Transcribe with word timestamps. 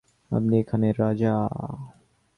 আপনি 0.31 0.53
এখানের 0.59 0.95
রাজা। 0.99 1.33